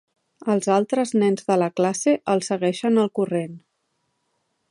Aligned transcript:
Els 0.53 0.69
altres 0.75 1.11
nens 1.23 1.45
de 1.51 1.57
la 1.63 1.67
classe 1.81 2.15
els 2.35 2.51
segueixen 2.53 2.99
el 3.05 3.13
corrent. 3.19 3.57